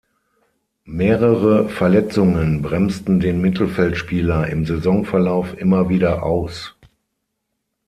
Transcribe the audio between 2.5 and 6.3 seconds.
bremsten den Mittelfeldspieler im Saisonverlauf immer wieder